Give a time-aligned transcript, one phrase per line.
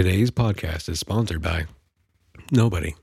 [0.00, 1.66] Today's podcast is sponsored by
[2.50, 2.94] nobody.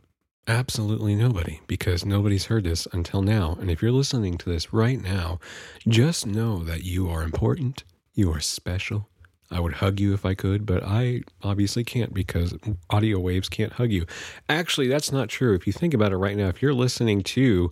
[0.47, 3.55] Absolutely nobody, because nobody's heard this until now.
[3.61, 5.37] And if you're listening to this right now,
[5.87, 7.83] just know that you are important,
[8.15, 9.07] you are special.
[9.51, 12.55] I would hug you if I could, but I obviously can't because
[12.89, 14.07] audio waves can't hug you.
[14.49, 15.53] Actually, that's not true.
[15.53, 17.69] If you think about it right now, if you're listening to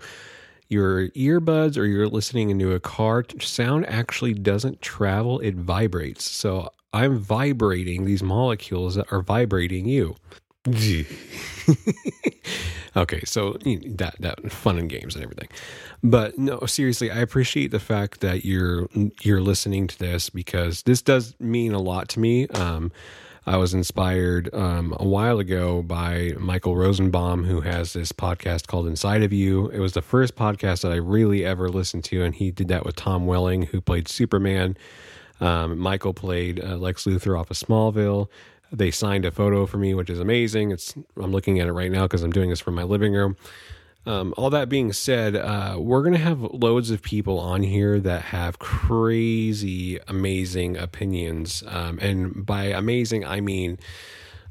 [0.70, 6.24] your earbuds or you're listening into a car, sound actually doesn't travel, it vibrates.
[6.26, 10.16] So I'm vibrating these molecules that are vibrating you.
[12.96, 15.50] okay, so that that fun and games and everything,
[16.02, 18.88] but no, seriously, I appreciate the fact that you're
[19.22, 22.48] you're listening to this because this does mean a lot to me.
[22.48, 22.92] Um,
[23.46, 28.88] I was inspired um, a while ago by Michael Rosenbaum, who has this podcast called
[28.88, 29.68] Inside of You.
[29.68, 32.86] It was the first podcast that I really ever listened to, and he did that
[32.86, 34.78] with Tom Welling, who played Superman.
[35.42, 38.28] Um, Michael played uh, Lex Luthor off of Smallville.
[38.72, 40.72] They signed a photo for me, which is amazing.
[40.72, 43.36] It's I'm looking at it right now because I'm doing this from my living room.
[44.08, 48.00] Um, all that being said, uh, we're going to have loads of people on here
[48.00, 51.64] that have crazy, amazing opinions.
[51.68, 53.80] Um, and by amazing, I mean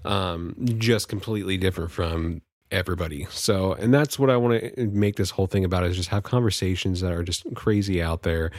[0.05, 3.27] um, just completely different from everybody.
[3.30, 6.24] So, and that's what I want to make this whole thing about is just have
[6.24, 8.50] conversations that are just crazy out there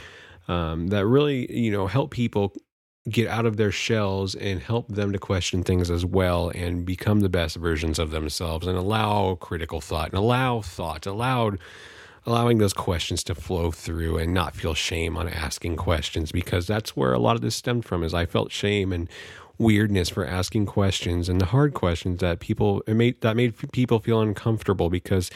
[0.48, 2.54] um, that really, you know, help people
[3.08, 7.20] get out of their shells and help them to question things as well and become
[7.20, 11.58] the best versions of themselves and allow critical thought and allow thought, allowed
[12.26, 16.96] allowing those questions to flow through and not feel shame on asking questions because that's
[16.96, 19.08] where a lot of this stemmed from is I felt shame and
[19.58, 24.20] weirdness for asking questions and the hard questions that people made that made people feel
[24.20, 25.30] uncomfortable because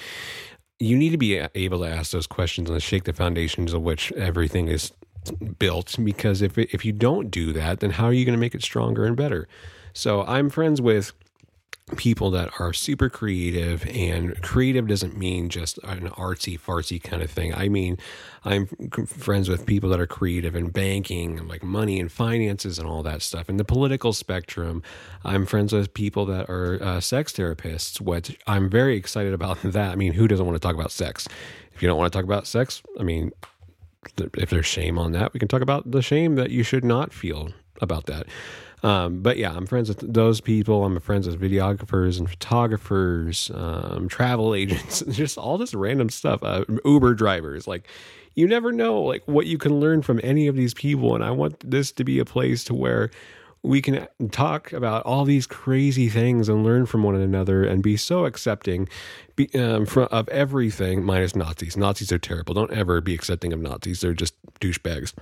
[0.79, 4.13] you need to be able to ask those questions and shake the foundations of which
[4.13, 4.93] everything is
[5.59, 8.55] built because if if you don't do that then how are you going to make
[8.55, 9.49] it stronger and better?
[9.93, 11.13] So i'm friends with
[11.97, 17.31] people that are super creative and creative doesn't mean just an artsy fartsy kind of
[17.31, 17.55] thing.
[17.55, 17.99] I mean
[18.45, 18.67] i'm
[19.07, 23.03] friends with people that are creative in banking and like money and finances and all
[23.03, 23.49] that stuff.
[23.49, 24.83] In the political spectrum
[25.25, 29.93] i'm friends with people that are uh, sex therapists which i'm very excited about that.
[29.93, 31.29] I mean who doesn't want to talk about sex?
[31.75, 33.33] If you don't want to talk about sex i mean
[34.35, 37.13] if there's shame on that, we can talk about the shame that you should not
[37.13, 37.51] feel
[37.81, 38.27] about that.
[38.83, 40.85] Um, but yeah, I'm friends with those people.
[40.85, 46.43] I'm friends with videographers and photographers, um, travel agents, just all this random stuff.
[46.43, 47.87] Uh, Uber drivers, like
[48.35, 51.15] you never know, like what you can learn from any of these people.
[51.15, 53.11] And I want this to be a place to where
[53.63, 57.97] we can talk about all these crazy things and learn from one another and be
[57.97, 58.89] so accepting
[59.37, 61.77] be, um, of everything minus Nazis.
[61.77, 62.55] Nazis are terrible.
[62.55, 64.01] Don't ever be accepting of Nazis.
[64.01, 65.13] They're just douchebags.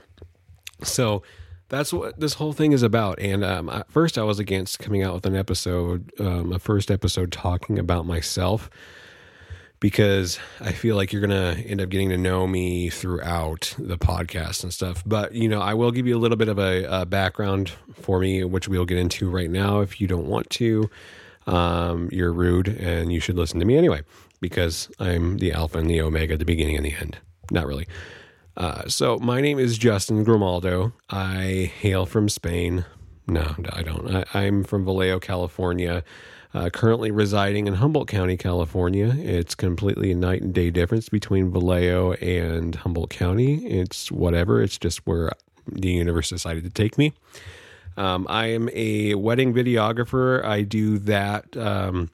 [0.83, 1.23] So
[1.69, 3.19] that's what this whole thing is about.
[3.19, 6.91] And um, at first, I was against coming out with an episode, um, a first
[6.91, 8.71] episode talking about myself
[9.81, 13.97] because I feel like you're going to end up getting to know me throughout the
[13.97, 15.03] podcast and stuff.
[15.07, 18.19] But, you know, I will give you a little bit of a, a background for
[18.19, 20.91] me, which we'll get into right now if you don't want to.
[21.47, 24.03] Um, you're rude and you should listen to me anyway
[24.41, 27.19] because I'm the alpha and the omega, the beginning and the end.
[27.51, 27.87] Not really.
[28.57, 30.93] Uh, so, my name is Justin Grimaldo.
[31.09, 32.85] I hail from Spain.
[33.29, 34.15] No, I don't.
[34.15, 36.03] I, I'm from Vallejo, California
[36.55, 39.15] uh, currently residing in Humboldt County, California.
[39.19, 43.67] It's completely a night and day difference between Vallejo and Humboldt County.
[43.67, 45.33] It's whatever, it's just where
[45.71, 47.13] the universe decided to take me.
[47.97, 50.45] Um, I am a wedding videographer.
[50.45, 52.11] I do that um,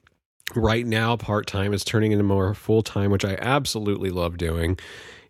[0.54, 1.72] right now part time.
[1.72, 4.78] It's turning into more full time, which I absolutely love doing.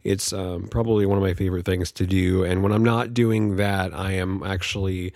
[0.04, 2.44] It's um, probably one of my favorite things to do.
[2.44, 5.12] And when I'm not doing that, I am actually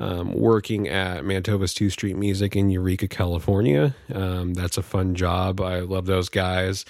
[0.00, 3.94] um, working at Mantova's 2 Street Music in Eureka, California.
[4.12, 5.60] Um, that's a fun job.
[5.60, 6.84] I love those guys.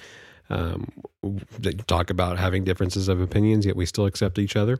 [0.50, 0.90] Um,
[1.58, 4.78] they talk about having differences of opinions, yet we still accept each other.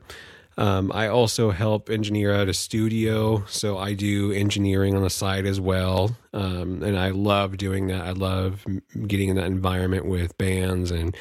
[0.57, 5.47] Um, I also help engineer at a studio, so I do engineering on the side
[5.47, 8.05] as well, um, and I love doing that.
[8.05, 8.67] I love
[9.07, 11.17] getting in that environment with bands and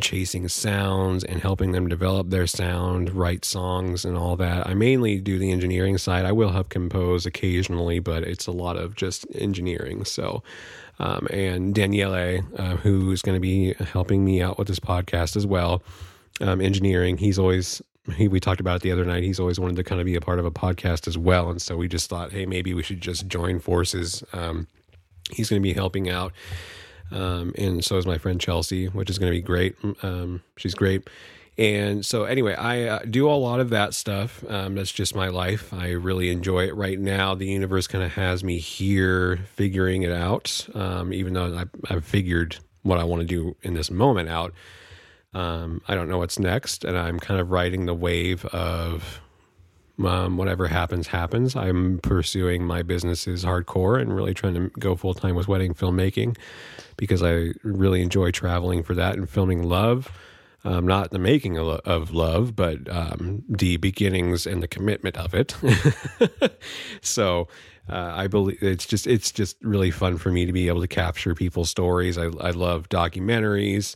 [0.00, 4.66] chasing sounds and helping them develop their sound, write songs, and all that.
[4.66, 6.24] I mainly do the engineering side.
[6.24, 10.04] I will help compose occasionally, but it's a lot of just engineering.
[10.04, 10.42] So,
[10.98, 15.46] um, and Daniele, uh, who's going to be helping me out with this podcast as
[15.46, 15.82] well,
[16.40, 17.16] um, engineering.
[17.16, 17.82] He's always
[18.14, 19.24] he, we talked about it the other night.
[19.24, 21.60] He's always wanted to kind of be a part of a podcast as well, and
[21.60, 24.22] so we just thought, hey, maybe we should just join forces.
[24.32, 24.68] Um,
[25.30, 26.32] he's going to be helping out
[27.10, 29.76] um, and so is my friend Chelsea, which is going to be great.
[30.02, 31.08] Um, she's great.
[31.58, 34.44] And so, anyway, I uh, do a lot of that stuff.
[34.48, 35.72] Um, that's just my life.
[35.72, 37.34] I really enjoy it right now.
[37.34, 42.04] The universe kind of has me here figuring it out, um, even though I've, I've,
[42.04, 44.52] figured what I want to do in this moment out.
[45.32, 49.22] Um, I don't know what's next, and I'm kind of riding the wave of
[50.04, 51.56] um, whatever happens, happens.
[51.56, 56.36] I'm pursuing my businesses hardcore and really trying to go full time with wedding filmmaking
[56.96, 60.10] because I really enjoy traveling for that and filming love.
[60.64, 65.54] Um, not the making of, love, but um, the beginnings and the commitment of it.
[67.00, 67.46] so
[67.88, 70.88] uh, I believe it's just it's just really fun for me to be able to
[70.88, 72.18] capture people's stories.
[72.18, 73.94] I, I love documentaries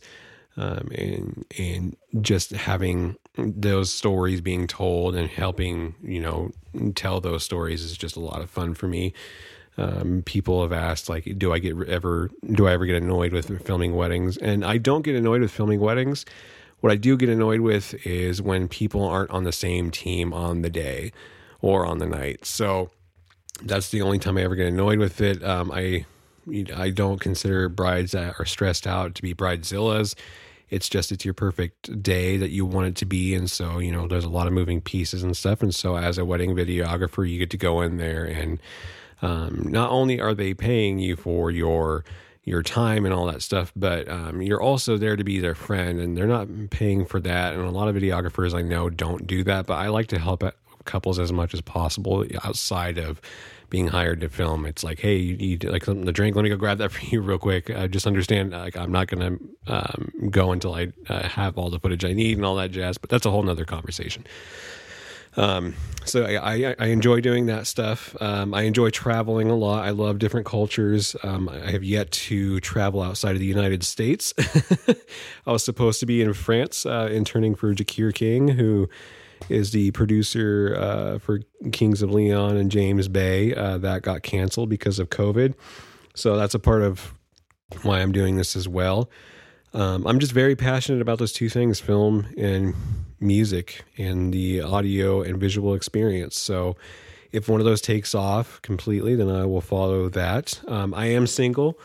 [0.57, 6.51] um, and and just having those stories being told and helping you know
[6.95, 9.13] tell those stories is just a lot of fun for me.
[9.77, 13.65] Um, people have asked like, do I get ever do I ever get annoyed with
[13.65, 14.37] filming weddings?
[14.37, 16.25] And I don't get annoyed with filming weddings.
[16.81, 20.61] What I do get annoyed with is when people aren't on the same team on
[20.61, 21.11] the day
[21.61, 22.45] or on the night.
[22.45, 22.89] So
[23.63, 25.43] that's the only time I ever get annoyed with it.
[25.43, 26.05] Um, I
[26.75, 30.15] I don't consider brides that are stressed out to be bridezillas.
[30.69, 33.91] It's just it's your perfect day that you want it to be, and so you
[33.91, 35.61] know there's a lot of moving pieces and stuff.
[35.61, 38.59] And so as a wedding videographer, you get to go in there and
[39.21, 42.03] um, not only are they paying you for your
[42.43, 45.99] your time and all that stuff, but um, you're also there to be their friend,
[45.99, 47.53] and they're not paying for that.
[47.53, 50.43] And a lot of videographers I know don't do that, but I like to help
[50.85, 53.21] couples as much as possible outside of
[53.69, 54.65] being hired to film.
[54.65, 56.35] It's like, hey, you need like something to drink.
[56.35, 57.69] Let me go grab that for you real quick.
[57.71, 61.69] I just understand, like, I'm not going to um, go until I uh, have all
[61.69, 62.97] the footage I need and all that jazz.
[62.97, 64.25] But that's a whole nother conversation.
[65.37, 68.17] Um, so I, I, I, enjoy doing that stuff.
[68.19, 69.85] Um, I enjoy traveling a lot.
[69.85, 71.15] I love different cultures.
[71.23, 74.33] Um, I have yet to travel outside of the United States.
[75.47, 78.89] I was supposed to be in France, uh, interning for Jacquire King, who
[79.49, 81.41] is the producer uh, for
[81.71, 83.53] Kings of Leon and James Bay.
[83.53, 85.53] Uh, that got canceled because of COVID.
[86.15, 87.13] So that's a part of
[87.83, 89.09] why I'm doing this as well.
[89.73, 92.75] Um, I'm just very passionate about those two things film and
[93.19, 96.37] music and the audio and visual experience.
[96.37, 96.75] So
[97.31, 100.61] if one of those takes off completely, then I will follow that.
[100.67, 101.79] Um, I am single.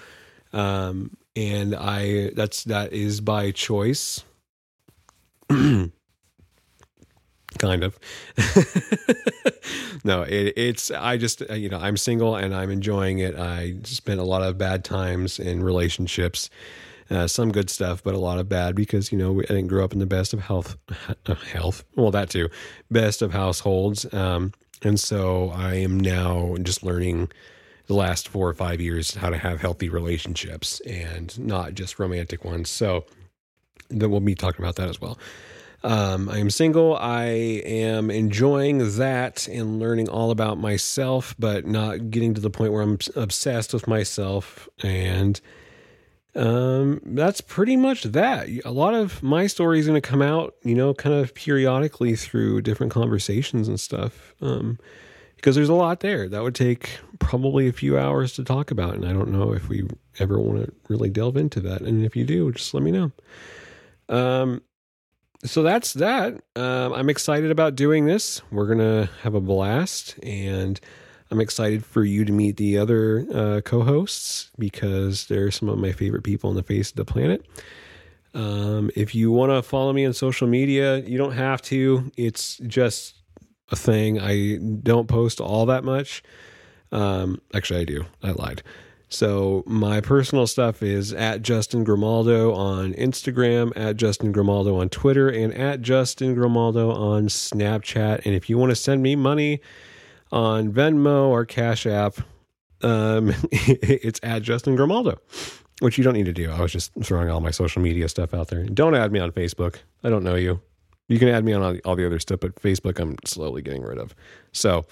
[0.53, 4.25] Um, and I that's that is by choice.
[7.59, 7.99] kind of.
[10.05, 13.37] no, it, it's I just you know I'm single and I'm enjoying it.
[13.37, 16.51] I spent a lot of bad times in relationships
[17.11, 19.85] uh, some good stuff, but a lot of bad because you know I didn't grow
[19.85, 20.77] up in the best of health,
[21.53, 21.85] health.
[21.95, 22.49] Well, that too,
[22.91, 24.53] best of households, um,
[24.83, 27.31] and so I am now just learning
[27.87, 32.45] the last four or five years how to have healthy relationships and not just romantic
[32.45, 32.69] ones.
[32.69, 33.05] So
[33.89, 35.17] then we'll be talking about that as well.
[35.87, 36.97] Um, I am single.
[36.97, 37.27] I
[37.65, 42.83] am enjoying that and learning all about myself, but not getting to the point where
[42.83, 45.41] I'm obsessed with myself and
[46.35, 48.49] um, that's pretty much that.
[48.65, 52.17] A lot of my story is going to come out, you know, kind of periodically
[52.17, 54.35] through different conversations and stuff.
[54.41, 54.79] Um,
[55.37, 58.95] because there's a lot there that would take probably a few hours to talk about.
[58.95, 59.87] And I don't know if we
[60.19, 61.83] ever want to really delve into that.
[61.83, 63.13] And if you do, just let me know.
[64.09, 64.63] Um,
[65.45, 66.35] so that's that.
[66.55, 68.43] Um, I'm excited about doing this.
[68.51, 70.81] We're to have a blast and
[71.31, 75.79] I'm excited for you to meet the other uh, co hosts because they're some of
[75.79, 77.45] my favorite people on the face of the planet.
[78.35, 82.13] Um, if you want to follow me on social media, you don't have to.
[82.17, 83.15] It's just
[83.71, 84.21] a thing.
[84.21, 86.23] I don't post all that much.
[86.93, 88.05] Um, actually, I do.
[88.23, 88.63] I lied.
[89.09, 95.29] So my personal stuff is at Justin Grimaldo on Instagram, at Justin Grimaldo on Twitter,
[95.29, 98.27] and at Justin Grimaldo on Snapchat.
[98.27, 99.61] And if you want to send me money,
[100.33, 102.17] on Venmo or Cash App.
[102.83, 105.19] Um, it's at Justin Grimaldo,
[105.81, 106.51] which you don't need to do.
[106.51, 108.65] I was just throwing all my social media stuff out there.
[108.65, 109.77] Don't add me on Facebook.
[110.05, 110.61] I don't know you.
[111.09, 113.99] You can add me on all the, other stuff, but Facebook I'm slowly getting rid
[113.99, 114.15] of.
[114.53, 114.85] So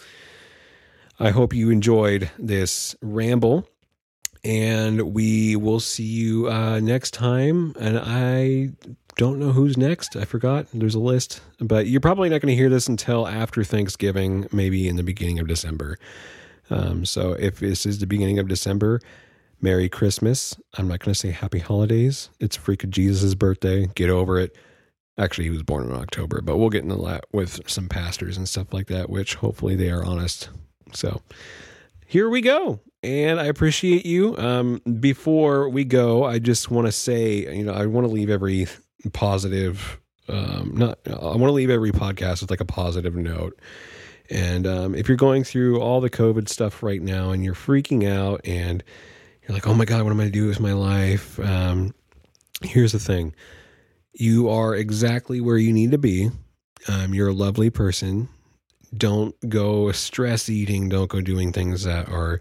[1.19, 3.69] I hope you enjoyed this ramble
[4.45, 7.75] and we will see you uh, next time.
[7.79, 8.71] And I
[9.17, 10.17] don't know who's next.
[10.17, 10.67] I forgot.
[10.73, 14.89] There's a list, but you're probably not going to hear this until after Thanksgiving, maybe
[14.89, 15.99] in the beginning of December.
[16.71, 19.01] Um, so if this is the beginning of December,
[19.65, 20.55] Merry Christmas.
[20.75, 22.29] I'm not going to say Happy Holidays.
[22.39, 23.87] It's freaking Jesus' birthday.
[23.95, 24.55] Get over it.
[25.17, 28.47] Actually, he was born in October, but we'll get into that with some pastors and
[28.47, 30.51] stuff like that, which hopefully they are honest.
[30.93, 31.23] So
[32.07, 32.81] here we go.
[33.05, 34.35] And I appreciate you.
[34.39, 38.31] Um, before we go, I just want to say, you know, I want to leave
[38.31, 38.67] every
[39.13, 40.99] positive um, not.
[41.07, 43.61] I want to leave every podcast with like a positive note.
[44.31, 48.11] And um, if you're going through all the COVID stuff right now and you're freaking
[48.11, 48.83] out and
[49.43, 51.39] you're like, oh my God, what am I going to do with my life?
[51.41, 51.95] Um,
[52.63, 53.35] here's the thing
[54.15, 56.31] you are exactly where you need to be.
[56.89, 58.29] Um, you're a lovely person.
[58.97, 60.89] Don't go stress eating.
[60.89, 62.41] Don't go doing things that are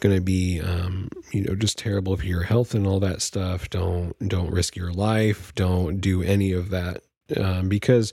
[0.00, 3.70] going to be, um, you know, just terrible for your health and all that stuff.
[3.70, 5.54] Don't don't risk your life.
[5.54, 7.02] Don't do any of that
[7.36, 8.12] um, because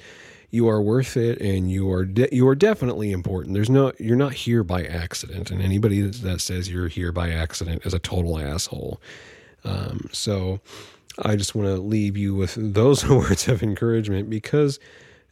[0.51, 3.54] you are worth it and you are de- you are definitely important.
[3.54, 7.86] There's no you're not here by accident, and anybody that says you're here by accident
[7.86, 9.01] is a total asshole.
[9.63, 10.62] Um, so
[11.24, 14.80] I just want to leave you with those words of encouragement because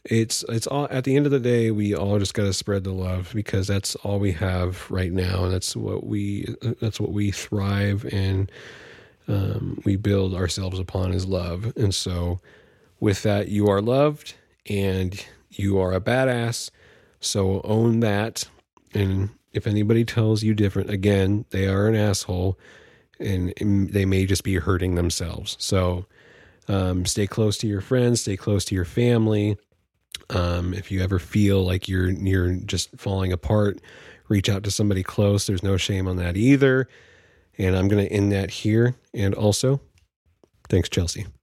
[0.04, 2.84] it's it's all at the end of the day we all just got to spread
[2.84, 6.46] the love because that's all we have right now and that's what we
[6.80, 8.50] that's what we thrive and
[9.28, 11.72] um, we build ourselves upon is love.
[11.76, 12.40] And so
[13.00, 14.34] with that you are loved
[14.68, 16.70] and you are a badass.
[17.20, 18.44] So own that.
[18.92, 22.58] And if anybody tells you different again they are an asshole
[23.20, 23.54] and
[23.92, 25.56] they may just be hurting themselves.
[25.58, 26.06] So
[26.66, 29.58] um, stay close to your friends stay close to your family
[30.30, 33.80] um, if you ever feel like you're you're just falling apart,
[34.28, 35.46] reach out to somebody close.
[35.46, 36.88] There's no shame on that either.
[37.58, 38.96] And I'm going to end that here.
[39.12, 39.80] And also,
[40.68, 41.26] thanks, Chelsea.